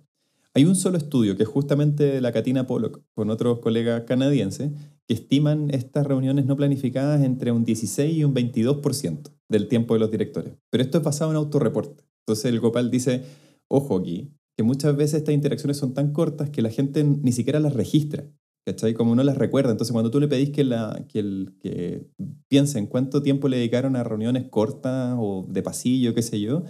[0.56, 4.72] Hay un solo estudio que es justamente la Katina Pollock con otros colegas canadienses
[5.08, 10.00] que estiman estas reuniones no planificadas entre un 16 y un 22% del tiempo de
[10.00, 10.56] los directores.
[10.72, 12.04] Pero esto es basado en autorreporte.
[12.22, 13.24] Entonces el Gopal dice,
[13.68, 17.60] ojo aquí, que muchas veces estas interacciones son tan cortas que la gente ni siquiera
[17.60, 18.26] las registra.
[18.66, 18.94] ¿Cachai?
[18.94, 19.72] Como no las recuerda.
[19.72, 22.06] Entonces, cuando tú le pedís que, la, que, el, que
[22.90, 26.64] cuánto tiempo le dedicaron a reuniones cortas o de pasillo, qué sé yo,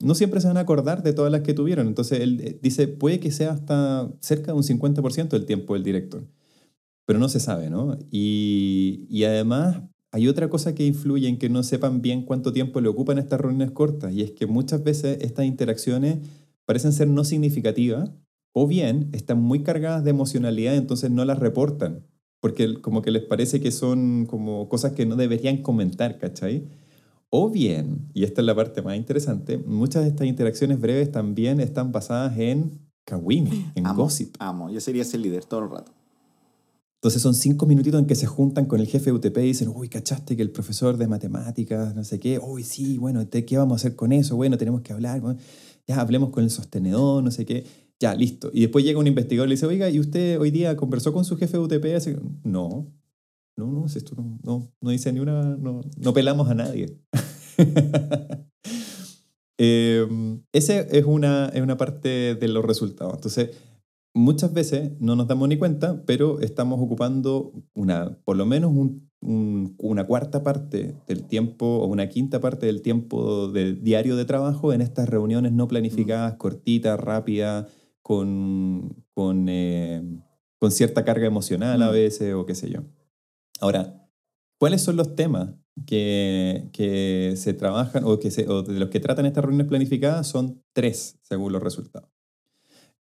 [0.00, 1.86] no siempre se van a acordar de todas las que tuvieron.
[1.86, 5.82] Entonces, él eh, dice, puede que sea hasta cerca de un 50% del tiempo del
[5.82, 6.26] director.
[7.06, 7.98] Pero no se sabe, ¿no?
[8.10, 9.82] Y, y además,
[10.12, 13.40] hay otra cosa que influye en que no sepan bien cuánto tiempo le ocupan estas
[13.40, 16.18] reuniones cortas, y es que muchas veces estas interacciones
[16.64, 18.10] parecen ser no significativas
[18.52, 22.06] o bien están muy cargadas de emocionalidad, entonces no las reportan,
[22.40, 26.66] porque como que les parece que son como cosas que no deberían comentar, ¿cachai?
[27.32, 31.60] O bien, y esta es la parte más interesante, muchas de estas interacciones breves también
[31.60, 34.34] están basadas en kawin, en Amo, gossip.
[34.40, 34.68] amo.
[34.70, 35.92] Yo sería ese líder todo el rato.
[36.96, 39.72] Entonces son cinco minutitos en que se juntan con el jefe de UTP y dicen,
[39.74, 42.38] uy, ¿cachaste que el profesor de matemáticas, no sé qué?
[42.38, 44.36] Uy, sí, bueno, ¿te- ¿qué vamos a hacer con eso?
[44.36, 45.20] Bueno, tenemos que hablar.
[45.20, 45.38] bueno,
[45.86, 47.64] ya, hablemos con el sostenedor, no sé qué.
[48.00, 48.50] Ya, listo.
[48.52, 51.24] Y después llega un investigador y le dice, oiga, ¿y usted hoy día conversó con
[51.24, 51.96] su jefe de UTP?
[51.96, 52.14] Así,
[52.44, 52.86] no,
[53.66, 56.98] no, no, si esto no, no, no dice ni una, no, no pelamos a nadie.
[59.62, 60.06] Eh,
[60.52, 63.12] esa es una, es una parte de los resultados.
[63.16, 63.50] Entonces,
[64.14, 69.10] muchas veces no nos damos ni cuenta, pero estamos ocupando una, por lo menos un-
[69.20, 74.24] un- una cuarta parte del tiempo o una quinta parte del tiempo de diario de
[74.24, 77.66] trabajo en estas reuniones no planificadas, cortitas, rápidas,
[78.00, 80.02] con, con, eh,
[80.58, 81.92] con cierta carga emocional a Mm.
[81.92, 82.80] veces o qué sé yo.
[83.60, 84.08] Ahora,
[84.58, 85.54] ¿cuáles son los temas
[85.86, 90.26] que, que se trabajan o, que de los que tratan estas reuniones planificadas?
[90.26, 92.10] Son tres, según los resultados.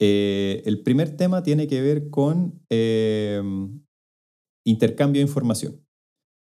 [0.01, 3.43] Eh, el primer tema tiene que ver con eh,
[4.65, 5.85] intercambio de información.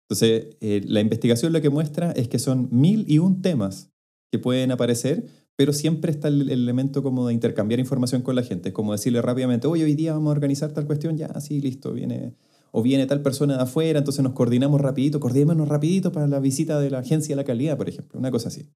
[0.10, 3.92] Entonces, eh, la investigación lo que muestra es que son mil y un temas
[4.32, 5.26] que pueden aparecer,
[5.56, 8.74] pero siempre está el, el elemento como de intercambiar información con la gente.
[8.74, 12.36] Como decirle rápidamente, oye, hoy día vamos a organizar tal cuestión, ya, sí, listo, viene...
[12.78, 16.80] O viene tal persona de afuera, entonces nos coordinamos rapidito, coordinémonos rapidito para la visita
[16.80, 18.70] de la agencia de la calidad, por ejemplo, una cosa así.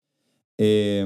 [0.57, 1.05] Eh,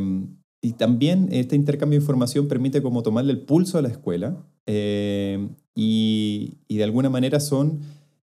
[0.61, 5.49] y también este intercambio de información permite como tomarle el pulso a la escuela eh,
[5.75, 7.79] y, y de alguna manera son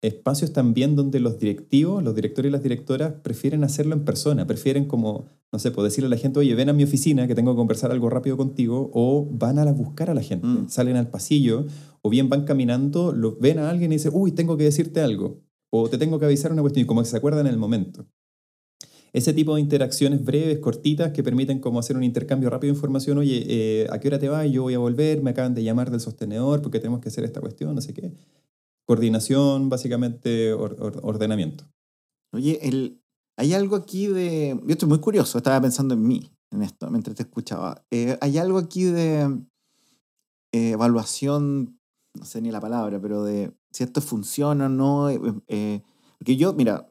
[0.03, 4.85] espacios también donde los directivos, los directores y las directoras prefieren hacerlo en persona, prefieren
[4.87, 7.53] como, no sé, pues decirle a la gente, oye, ven a mi oficina que tengo
[7.53, 10.69] que conversar algo rápido contigo, o van a la buscar a la gente, Mm.
[10.69, 11.67] salen al pasillo,
[12.07, 15.41] o bien van caminando, lo, ven a alguien y dicen, uy, tengo que decirte algo,
[15.71, 18.07] o te tengo que avisar una cuestión, y como que se acuerdan en el momento.
[19.13, 23.19] Ese tipo de interacciones breves, cortitas, que permiten como hacer un intercambio rápido de información,
[23.19, 24.49] oye, eh, ¿a qué hora te vas?
[24.51, 27.41] Yo voy a volver, me acaban de llamar del sostenedor porque tenemos que hacer esta
[27.41, 28.13] cuestión, no sé qué.
[28.87, 31.65] coordinación, básicamente or- or- ordenamiento.
[32.33, 33.03] Oye, el,
[33.37, 34.61] hay algo aquí de...
[34.65, 37.85] Yo estoy muy curioso, estaba pensando en mí, en esto, mientras te escuchaba.
[37.91, 39.23] Eh, hay algo aquí de
[40.53, 41.81] eh, evaluación,
[42.19, 45.09] no sé ni la palabra, pero de si esto funciona o no.
[45.11, 45.83] eh, eh,
[46.19, 46.91] porque yo, mira,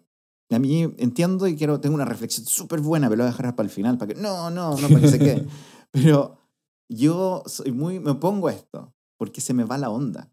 [0.52, 3.56] a mí entiendo y quiero, tengo una reflexión súper buena, pero lo voy a dejar
[3.56, 4.22] para el final, para que...
[4.22, 5.46] No, no, no, para que se quede.
[5.92, 6.38] Pero
[6.90, 8.00] yo soy muy...
[8.00, 10.32] Me pongo a esto, porque se me va la onda.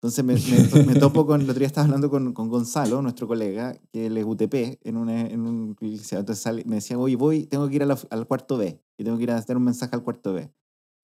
[0.00, 3.26] Entonces me, me, me topo con, el otro día estaba hablando con, con Gonzalo, nuestro
[3.26, 5.76] colega, que él es UTP, en, una, en un.
[5.80, 9.04] Entonces sale- me decía, oye, voy, tengo que ir a la- al cuarto B, y
[9.04, 10.52] tengo que ir a hacer un mensaje al cuarto B.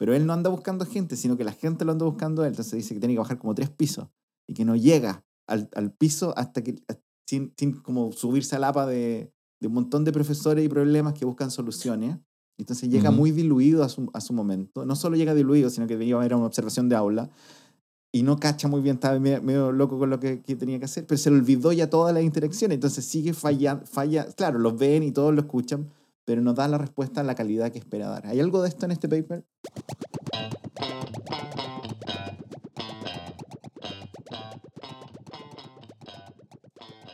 [0.02, 2.54] Pero él no anda buscando gente, sino que la gente lo anda buscando a él.
[2.54, 4.08] Entonces dice que tiene que bajar como tres pisos,
[4.48, 6.74] y que no llega al, al piso hasta que,
[7.24, 11.24] sin, sin como subirse al APA de, de un montón de profesores y problemas que
[11.24, 12.18] buscan soluciones.
[12.58, 13.18] Entonces llega Ujú.
[13.20, 14.84] muy diluido a su, a su momento.
[14.84, 17.30] No solo llega diluido, sino que iba a haber una observación de aula
[18.10, 20.86] y no cacha muy bien, estaba medio, medio loco con lo que, que tenía que
[20.86, 24.76] hacer, pero se le olvidó ya todas las interacciones, entonces sigue fallando, falla, claro, los
[24.76, 25.88] ven y todos lo escuchan,
[26.24, 28.26] pero no da la respuesta a la calidad que espera dar.
[28.26, 29.44] ¿Hay algo de esto en este paper?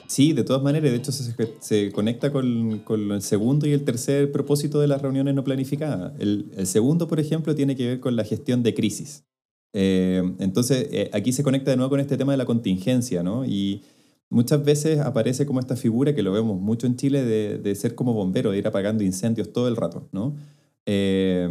[0.07, 4.81] Sí, de todas maneras, de hecho se, conecta con, el segundo y el tercer propósito
[4.81, 6.13] de las reuniones no planificadas.
[6.19, 9.25] El, el segundo, por ejemplo, tiene que ver con la gestión de crisis.
[9.73, 13.45] Eh, entonces, eh, aquí se conecta de nuevo con este tema de la contingencia, ¿no?
[13.45, 13.83] Y
[14.31, 17.95] muchas veces aparece como esta figura, que lo vemos mucho en Chile, de, de ser
[17.95, 20.37] como bombero, de ir apagando incendios todo el rato, ¿no?
[20.87, 21.49] Eh,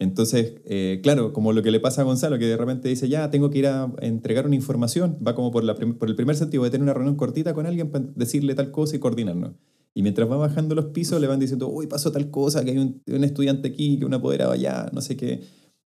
[0.00, 3.30] entonces, eh, claro, como lo que le pasa a Gonzalo, que de repente dice, ya,
[3.30, 6.64] tengo que ir a entregar una información, va como por, la por el primer sentido
[6.64, 9.52] de tener una reunión cortita con alguien para decirle tal cosa y coordinarnos.
[9.92, 12.78] Y mientras va bajando los pisos, le van diciendo, uy, pasó tal cosa, que hay
[12.78, 15.42] un, estudiante aquí, que un apoderado allá, no sé qué.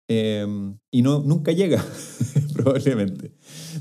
[0.07, 0.47] Eh,
[0.93, 1.85] y no, nunca llega,
[2.55, 3.33] probablemente.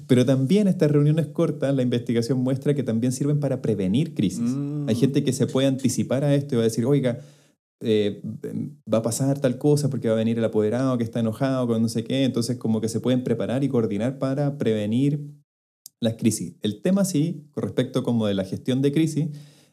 [0.08, 4.52] Pero también estas reuniones cortas, la investigación muestra que también sirven para prevenir crisis.
[4.52, 4.90] Mm.
[4.90, 7.20] Hay gente que se puede anticipar a esto y va a decir, oiga,
[7.82, 8.22] eh,
[8.92, 11.82] va a pasar tal cosa porque va a venir el apoderado que está enojado con
[11.82, 15.22] no sé qué, entonces como que se pueden preparar y coordinar para prevenir
[16.00, 16.56] las crisis.
[16.62, 19.28] El tema sí, con respecto como de la gestión de crisis,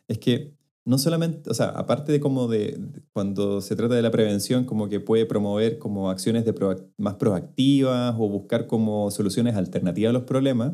[0.08, 4.02] es que no solamente, o sea, aparte de como de, de cuando se trata de
[4.02, 6.54] la prevención, como que puede promover como acciones de
[6.98, 10.72] más proactivas o buscar como soluciones alternativas a los problemas,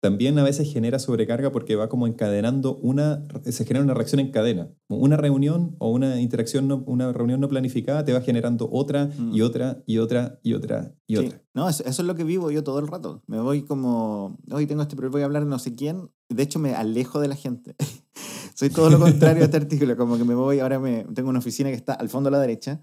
[0.00, 4.30] también a veces genera sobrecarga porque va como encadenando una, se genera una reacción en
[4.30, 4.68] cadena.
[4.88, 9.40] Una reunión o una interacción, no, una reunión no planificada te va generando otra y
[9.40, 9.44] Mm.
[9.44, 11.26] otra y otra y otra y Sí.
[11.26, 11.42] otra.
[11.54, 13.22] No, eso, eso es lo que vivo yo todo el rato.
[13.26, 16.10] Me voy como, hoy tengo este problema, voy a hablar no sé quién.
[16.28, 17.74] De hecho, me alejo de la gente.
[18.56, 21.40] Soy todo lo contrario a este artículo, como que me voy, ahora me, tengo una
[21.40, 22.80] oficina que está al fondo a la derecha,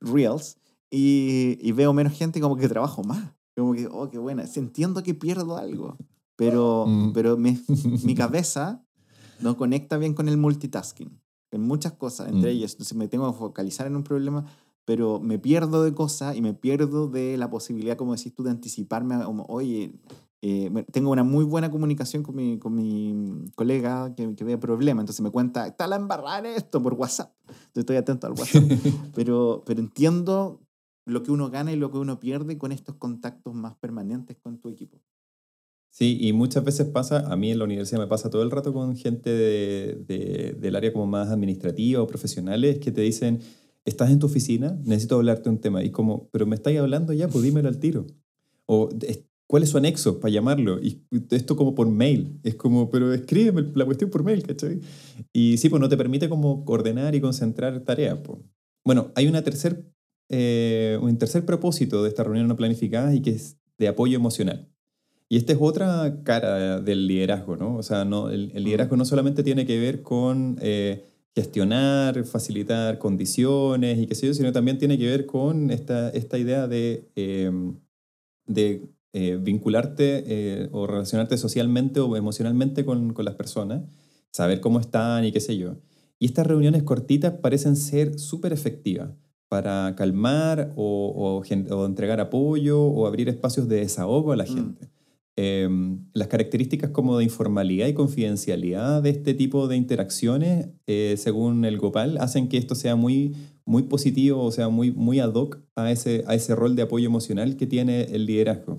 [0.00, 0.56] Reels,
[0.88, 3.32] y, y veo menos gente como que trabajo más.
[3.56, 4.44] Como que, oh, qué buena.
[4.54, 5.96] Entiendo que pierdo algo,
[6.36, 7.12] pero, Mm.
[7.12, 7.58] pero me-
[8.04, 8.84] mi cabeza
[9.40, 11.20] no conecta bien con el multitasking.
[11.50, 12.56] En muchas cosas, entre Mm.
[12.56, 12.72] ellas.
[12.72, 14.44] Entonces me tengo que focalizar en un problema,
[14.84, 18.50] pero me pierdo de cosas y me pierdo de la posibilidad, como decís tú, de
[18.50, 19.16] anticiparme.
[19.16, 19.92] a como, Oye,
[20.48, 25.02] eh, tengo una muy buena comunicación con mi, con mi colega que, que ve problemas.
[25.02, 27.32] Entonces me cuenta, está la embarrada en esto por WhatsApp.
[27.48, 28.62] Entonces estoy atento al WhatsApp.
[29.14, 30.60] pero, pero entiendo
[31.04, 34.58] lo que uno gana y lo que uno pierde con estos contactos más permanentes con
[34.58, 34.98] tu equipo.
[35.90, 38.72] Sí, y muchas veces pasa, a mí en la universidad me pasa todo el rato
[38.72, 43.40] con gente de- de- del área como más administrativa o profesionales que te dicen,
[43.84, 45.82] estás en tu oficina, necesito hablarte un tema.
[45.82, 48.06] Y como, pero me estáis hablando ya, pues dímelo al tiro.
[48.66, 50.80] O, "Es- ¿cuál es su anexo para llamarlo?
[50.80, 52.40] Y esto como por mail.
[52.42, 54.80] Es como, pero escríbeme la cuestión por mail, ¿cachai?
[55.32, 58.18] Y sí, pues no te permite como coordinar y concentrar tareas.
[58.18, 58.38] pues.
[58.84, 59.84] Bueno, hay una tercer,
[60.28, 64.68] eh, un tercer propósito de esta reunión no planificada y que es de apoyo emocional.
[65.28, 67.76] Y esta es otra cara del liderazgo, ¿no?
[67.76, 71.04] O sea, no, el, el liderazgo no solamente tiene que ver con eh,
[71.34, 76.38] gestionar, facilitar condiciones y qué sé yo, sino también tiene que ver con esta, esta
[76.38, 77.50] idea de, eh,
[78.46, 83.78] de eh, vincularte eh, o relacionarte socialmente o emocionalmente con, con las personas,
[84.30, 85.76] saber cómo están y qué sé yo.
[86.18, 89.08] Y estas reuniones cortitas parecen ser súper efectivas
[89.48, 94.54] para calmar o, o o entregar apoyo o abrir espacios de desahogo a la Mm.
[94.54, 94.88] gente.
[95.38, 95.68] Eh,
[96.14, 101.76] las características como de informalidad y confidencialidad de este tipo de interacciones, eh, según el
[101.78, 103.34] Gopal, hacen que esto sea muy,
[103.66, 107.06] muy positivo, o sea, muy, muy ad hoc a ese, a ese rol de apoyo
[107.06, 108.78] emocional que tiene el liderazgo.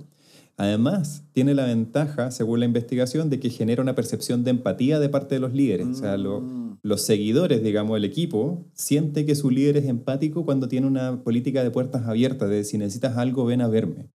[0.60, 5.08] Además, tiene la ventaja, según la investigación, de que genera una percepción de empatía de
[5.10, 5.86] parte de los líderes.
[5.88, 6.80] O sea, lo- Mm.
[6.82, 11.63] los seguidores, digamos, el equipo, siente que su líder es empático cuando tiene una política
[11.63, 14.10] de puertas abiertas, de si necesitas algo, ven a verme.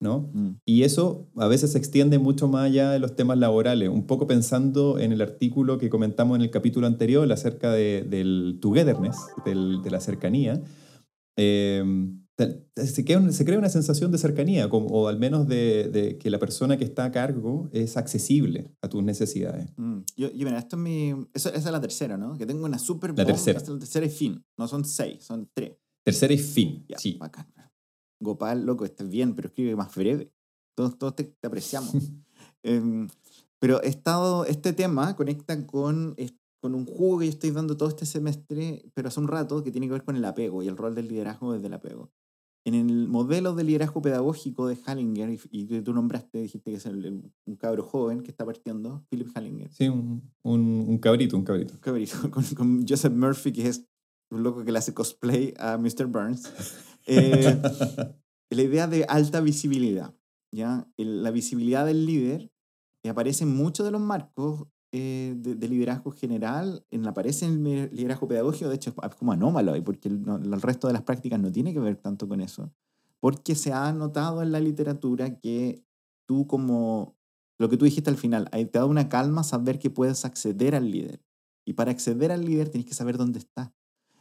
[0.00, 0.30] ¿no?
[0.32, 0.50] Mm.
[0.64, 4.28] Y eso a veces se extiende mucho más allá de los temas laborales, un poco
[4.28, 9.82] pensando en el artículo que comentamos en el capítulo anterior acerca de- del togetherness, del-
[9.82, 10.62] de la cercanía.
[11.36, 11.82] Eh,
[12.76, 16.18] se, crea una, se crea una sensación de cercanía, como- o al menos de, de
[16.18, 19.70] que la persona que está a cargo es accesible a tus necesidades.
[19.76, 19.98] Mm.
[20.16, 21.10] Yo, yo, mira, esto es mi.
[21.34, 22.36] Eso, esa es la tercera, ¿no?
[22.38, 23.58] Que tengo una super La tercera.
[23.58, 24.44] esta es la tercera y fin.
[24.56, 25.72] No son seis, son tres.
[26.04, 26.84] Tercera y fin.
[26.88, 27.16] Ya, Sí.
[27.18, 27.46] bacán.
[28.20, 30.32] Gopal, loco, estás bien, pero escribe más breve.
[30.76, 31.92] Todos, todos te, te apreciamos.
[32.64, 33.08] Em,
[33.60, 36.16] pero he estado, este tema conecta con,
[36.60, 39.70] con un juego que yo estoy dando todo este semestre, pero hace un rato, que
[39.70, 42.10] tiene que ver con el apego y el rol del liderazgo desde el apego.
[42.68, 46.84] En el modelo de liderazgo pedagógico de Hallinger, y, que tú nombraste, dijiste que es
[46.84, 49.72] el- el- un cabro joven que está partiendo, Philip Hallinger.
[49.72, 51.80] Sí, un, un- un cabrito, un cabrito.
[51.80, 53.86] cabrito, con, con Joseph Murphy, que es
[54.30, 56.06] un loco que le hace cosplay a Mr.
[56.06, 56.42] Burns.
[57.10, 57.58] Eh,
[58.50, 60.14] la idea de alta visibilidad,
[60.54, 60.86] ¿ya?
[60.98, 62.52] El- la visibilidad del líder
[63.08, 67.90] aparece en muchos de los marcos eh, de, de liderazgo general, en, aparece en el
[67.94, 71.52] liderazgo pedagógico, de hecho es como anómalo, porque el, el resto de las prácticas no
[71.52, 72.72] tiene que ver tanto con eso,
[73.20, 75.84] porque se ha notado en la literatura que
[76.26, 77.16] tú como,
[77.58, 80.90] lo que tú dijiste al final, te da una calma saber que puedes acceder al
[80.90, 81.22] líder.
[81.66, 83.74] Y para acceder al líder tienes que saber dónde está.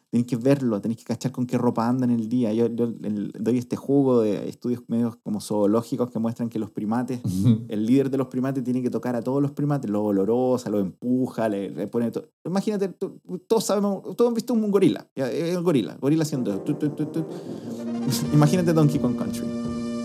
[0.09, 2.53] Tienes que verlo, tienes que cachar con qué ropa anda en el día.
[2.53, 6.69] Yo, yo el- doy este jugo de estudios medios como zoológicos que muestran que los
[6.71, 7.19] primates,
[7.67, 10.79] el líder de los primates tiene que tocar a todos los primates, los olorosa, los
[10.81, 12.29] empuja, le, le pone todo.
[12.45, 16.63] Imagínate, tú- todos sabemos, todos han visto un gorila, ya, el gorila, gorila haciendo eso.
[18.33, 19.43] Imagínate Donkey Kong Country.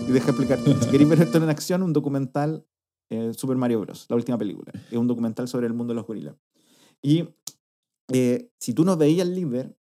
[0.07, 0.75] Y deja explicarte.
[0.81, 2.65] Si queréis ver esto en acción, un documental,
[3.09, 4.71] eh, Super Mario Bros., la última película.
[4.91, 6.35] Es un documental sobre el mundo de los gorilas.
[7.01, 7.29] Y
[8.11, 9.77] eh, si tú no veías al líder,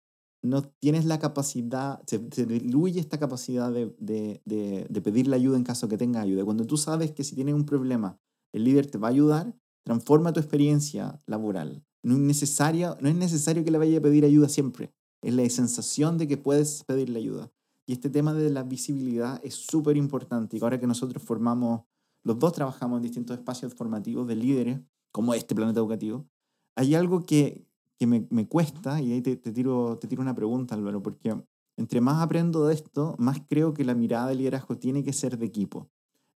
[0.42, 5.56] no tienes la capacidad, se, se diluye esta capacidad de, de, de, de pedirle ayuda
[5.56, 6.44] en caso que tengas ayuda.
[6.44, 8.18] Cuando tú sabes que si tienes un problema,
[8.52, 11.84] el líder te va a ayudar, transforma tu experiencia laboral.
[12.02, 14.92] No es necesario, no es necesario que le vaya a pedir ayuda siempre.
[15.22, 17.50] Es la sensación de que puedes pedirle ayuda.
[17.86, 20.56] Y este tema de la visibilidad es súper importante.
[20.56, 21.82] Y ahora que nosotros formamos,
[22.22, 26.28] los dos trabajamos en distintos espacios formativos de líderes, como este planeta educativo,
[26.76, 27.66] hay algo que,
[27.98, 31.34] que me, me cuesta, y ahí te, te tiro, te tiro una pregunta, Álvaro, porque
[31.76, 35.38] entre más aprendo de esto, más creo que la mirada de liderazgo tiene que ser
[35.38, 35.88] de equipo.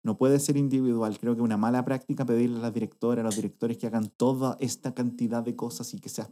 [0.04, 1.18] No puede ser individual.
[1.20, 4.58] Creo que una mala práctica pedirle a las directoras, a los directores que hagan toda
[4.60, 6.32] esta cantidad de cosas y que seas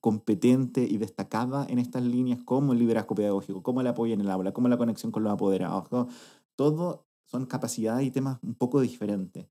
[0.00, 4.30] competente y destacada en estas líneas como el liderazgo pedagógico, como el apoyo en el
[4.30, 5.88] aula, como la conexión con los apoderados.
[5.88, 6.08] Todo,
[6.56, 9.46] todo son capacidades y temas un poco diferentes.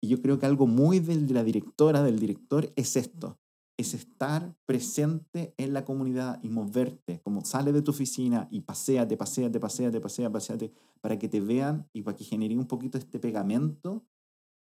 [0.00, 3.38] Y yo creo que algo muy de la directora, del director, es esto.
[3.76, 9.16] Es estar presente en la comunidad y moverte, como sale de tu oficina y paséate,
[9.16, 13.18] paséate, paséate, paséate, paséate, para que te vean y para que genere un poquito este
[13.18, 14.04] pegamento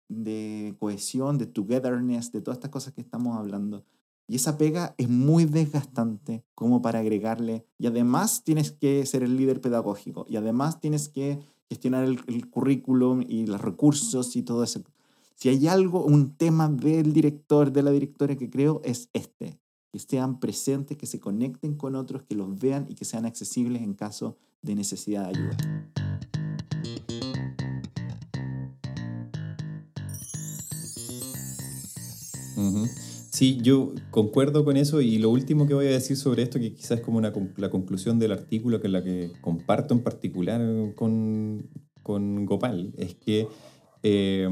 [0.08, 3.84] de cohesión, de togetherness, de todas estas cosas que estamos hablando.
[4.28, 7.66] Y esa pega es muy desgastante como para agregarle.
[7.78, 10.24] Y además tienes que ser el líder pedagógico.
[10.28, 14.82] Y además tienes que gestionar el, el currículum y los recursos y todo eso.
[15.34, 19.58] Si hay algo, un tema del director, de la directora que creo, es este.
[19.92, 23.82] Que sean presentes, que se conecten con otros, que los vean y que sean accesibles
[23.82, 25.56] en caso de necesidad de ayuda.
[33.30, 36.74] Sí, yo concuerdo con eso y lo último que voy a decir sobre esto, que
[36.74, 40.60] quizás es como la conclusión del artículo, que es la que comparto en particular
[40.94, 41.68] con,
[42.02, 43.48] con Gopal, es que
[44.04, 44.48] eh,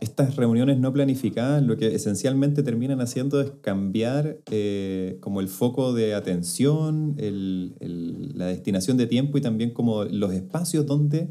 [0.00, 5.92] estas reuniones no planificadas lo que esencialmente terminan haciendo es cambiar eh, como el foco
[5.92, 11.28] de atención, el- el- la destinación de tiempo y también como los espacios donde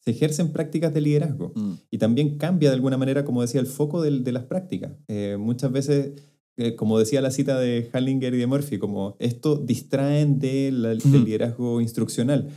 [0.00, 1.72] se ejercen prácticas de liderazgo Mm.
[1.90, 4.92] y también cambia de alguna manera, como decía, el foco de, las prácticas.
[5.08, 6.12] Eh, muchas veces,
[6.56, 10.90] eh, como decía la cita de Hallinger y de Murphy, como esto distraen de la-
[10.90, 11.24] del Ujú.
[11.24, 12.48] liderazgo instruccional.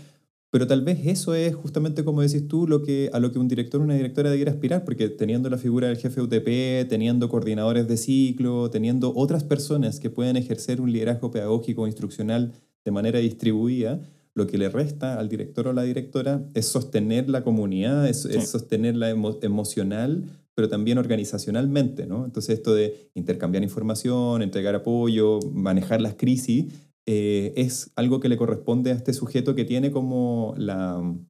[0.52, 3.48] Pero tal vez eso es justamente, como decís tú, lo que, a lo que un
[3.48, 7.88] director o una directora debiera aspirar, porque teniendo la figura del jefe UTP, teniendo coordinadores
[7.88, 12.54] de ciclo, teniendo otras personas que pueden ejercer un liderazgo pedagógico o instruccional
[12.84, 14.02] de manera distribuida,
[14.34, 18.42] lo que le resta al director o la directora es sostener la comunidad, es, es
[18.46, 18.48] Sí.
[18.48, 20.23] sostenerla emo- emocional,
[20.56, 22.26] pero también organizacionalmente, ¿no?
[22.26, 26.65] Entonces esto de intercambiar información, entregar apoyo, manejar las crisis,
[27.12, 31.28] eh, es algo que le corresponde a este sujeto que tiene como la mm,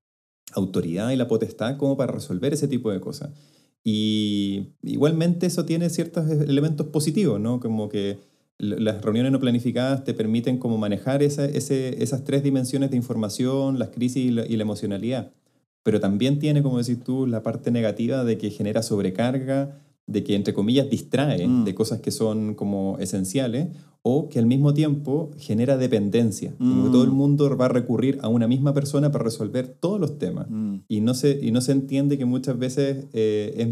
[0.55, 3.31] autoridad y la potestad como para resolver ese tipo de cosas.
[3.83, 7.61] Y igualmente eso tiene ciertos e- elementos positivos, ¿no?
[7.61, 8.19] Como que
[8.57, 14.25] las reuniones no planificadas te permiten como manejar esas tres dimensiones de información, las crisis
[14.25, 15.31] y la, y la emocionalidad.
[15.83, 19.79] pero también tiene, como decís tú, la parte negativa de que genera sobrecarga,
[20.11, 21.63] de que, entre comillas, distrae Mm.
[21.65, 23.67] de cosas que son como esenciales,
[24.01, 26.53] o que al mismo tiempo genera dependencia.
[26.57, 26.91] Como que Mm.
[26.93, 30.47] todo el mundo va a recurrir a una misma persona para resolver todos los temas.
[30.49, 30.75] Mm.
[30.87, 33.67] Y no se, y no se entiende que muchas veces eh, es,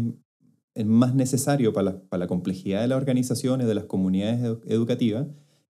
[0.74, 4.60] es más necesario para la, para la complejidad de las organizaciones, de las comunidades edu-
[4.66, 5.26] educativas,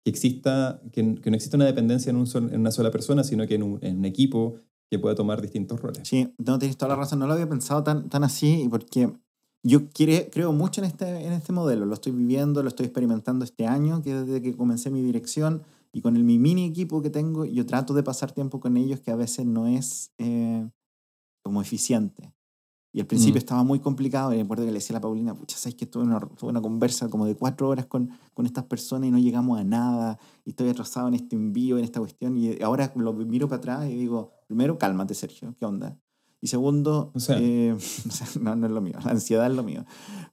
[0.04, 3.24] que, exista, que, que no exista una dependencia en, un sol- en una sola persona,
[3.24, 4.56] sino que en un, en un equipo
[4.90, 6.08] que pueda tomar distintos roles.
[6.08, 7.18] Sí, no tienes toda la razón.
[7.20, 9.10] No lo había pensado tan, tan así porque
[9.64, 11.86] yo creo mucho en este, en este modelo.
[11.86, 16.02] Lo estoy viviendo, lo estoy experimentando este año, que desde que comencé mi dirección y
[16.02, 19.12] con el mi mini equipo que tengo, yo trato de pasar tiempo con ellos que
[19.12, 20.70] a veces no es eh,
[21.44, 22.34] como eficiente.
[22.94, 23.40] Y al principio Mm.
[23.40, 25.88] estaba muy complicado y me acuerdo que le decía a la Paulina, pucha, ¿sabes que
[25.88, 29.20] tuve una, tuve una conversa como de cuatro horas con, con estas personas y no
[29.20, 33.14] llegamos a nada y estoy atrasado en este envío, en esta cuestión y ahora lo
[33.14, 35.98] miro para atrás y digo, primero, cálmate Sergio, ¿qué onda?
[36.44, 37.38] Y segundo, O sea.
[37.40, 37.74] eh,
[38.42, 39.86] no, no es lo mío, la ansiedad es lo mío.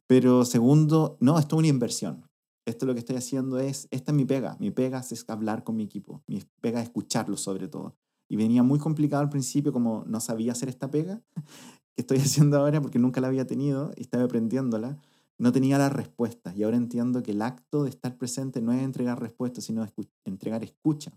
[0.09, 2.25] Pero segundo, no, esto es una inversión.
[2.67, 4.57] Esto lo que estoy haciendo es, esta es mi pega.
[4.59, 6.25] Mi pega es hablar con mi equipo.
[6.27, 7.95] Mi pega es escucharlo sobre todo.
[8.29, 11.23] Y venía muy complicado al principio, como no sabía hacer esta pega
[11.95, 14.99] que estoy haciendo ahora porque nunca la había tenido y estaba aprendiéndola.
[15.39, 16.57] No tenía las respuestas.
[16.57, 20.11] Y ahora entiendo que el acto de estar presente no es entregar respuestas, sino escu-
[20.25, 21.13] entregar escucha.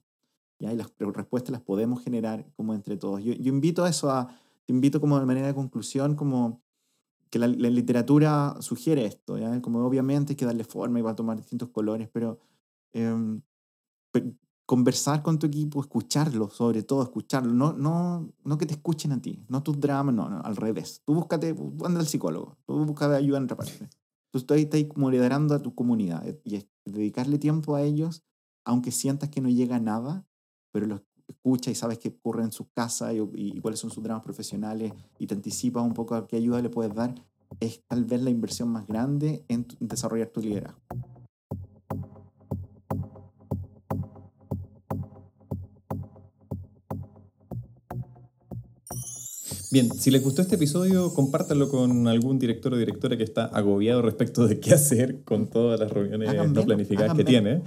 [0.59, 0.71] ¿ya?
[0.71, 3.23] Y las respuestas las podemos generar como entre todos.
[3.23, 4.29] Yo, yo invito a eso a,
[4.65, 6.61] te invito como de manera de conclusión, como
[7.29, 9.61] que la, la literatura sugiere esto, ¿ya?
[9.61, 12.39] como obviamente hay que darle forma y va a tomar distintos colores, pero
[14.11, 14.35] pe-
[14.65, 19.21] conversar con tu equipo, escucharlo, sobre todo escucharlo, no, no, no que te escuchen a
[19.21, 21.01] ti, no tus dramas, no, no, al revés.
[21.05, 23.89] Tú búscate, anda al psicólogo, tú busca ayuda en otra parte.
[24.31, 28.23] Tú estás, estás como liderando a tu comunidad eh, y dedicarle tiempo a ellos,
[28.65, 30.25] aunque sientas que no llega a nada,
[30.71, 33.19] pero los escucha y sabes qué ocurre en sus casas y,
[33.57, 36.69] y cuáles son sus dramas profesionales y te anticipas un poco a qué ayuda le
[36.69, 37.15] puedes dar,
[37.59, 40.79] es tal vez la inversión más grande en tu- desarrollar tu liderazgo.
[49.71, 54.03] Bien, si les gustó este episodio, compártanlo con algún director o directora que está agobiado
[54.03, 57.63] respecto de qué hacer con todas las reuniones no planificadas que tiene.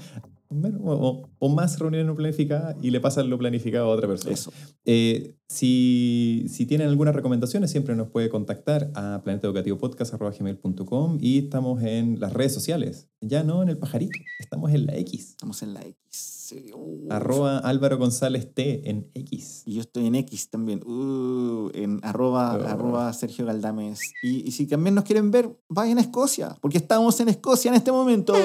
[0.50, 4.34] Menos, O, más reuniones no planificadas y le pasan lo planificado a otra persona.
[4.34, 4.52] Eso.
[4.84, 12.20] Eh, si, si tienen algunas recomendaciones, siempre nos puede contactar a planetaeducativopodcast.gmail.com y estamos en
[12.20, 13.08] las redes sociales.
[13.20, 15.30] Ya no en el pajarito, estamos en la X.
[15.30, 16.35] Estamos en la X.
[16.74, 17.08] uh.
[17.10, 19.62] Arroba Álvaro González T en X.
[19.66, 22.66] Y yo estoy en X también, uh, en arroba, Oh.
[22.66, 24.00] arroba Sergio Galdames.
[24.22, 27.74] Y, y si también nos quieren ver, vayan a Escocia, porque estamos en Escocia en
[27.76, 28.34] este momento.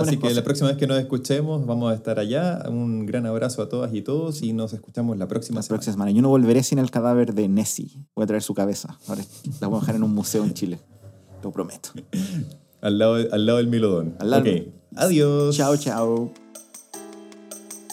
[0.00, 2.62] Así que la próxima vez que nos escuchemos vamos a estar allá.
[2.68, 5.76] Un gran abrazo a todas y todos y nos escuchamos la próxima La semana.
[5.78, 6.10] próxima semana.
[6.12, 7.90] Yo no volveré sin el cadáver de Nessie.
[8.14, 8.98] Voy a traer su cabeza.
[9.06, 9.22] Ahora
[9.60, 10.78] la voy a dejar en un museo en Chile.
[11.42, 11.90] Lo prometo.
[12.80, 14.16] Al lado, al lado del Milodón.
[14.18, 14.42] Al lado.
[14.42, 14.48] Ok.
[14.96, 15.56] Adiós.
[15.56, 16.32] Chao, chao.